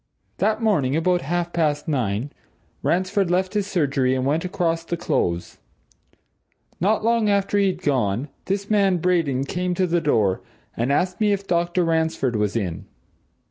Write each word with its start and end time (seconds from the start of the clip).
That 0.37 0.63
morning, 0.63 0.95
about 0.95 1.21
half 1.21 1.53
past 1.53 1.87
nine, 1.87 2.31
Ransford 2.81 3.29
left 3.29 3.53
his 3.53 3.67
surgery 3.67 4.15
and 4.15 4.25
went 4.25 4.43
across 4.43 4.83
the 4.83 4.97
Close. 4.97 5.59
Not 6.79 7.03
long 7.03 7.29
after 7.29 7.59
he'd 7.59 7.83
gone, 7.83 8.29
this 8.45 8.67
man 8.67 8.97
Braden 8.97 9.43
came 9.43 9.75
to 9.75 9.85
the 9.85 10.01
door, 10.01 10.41
and 10.75 10.91
asked 10.91 11.21
me 11.21 11.33
if 11.33 11.45
Dr. 11.45 11.83
Ransford 11.85 12.35
was 12.35 12.55
in? 12.55 12.87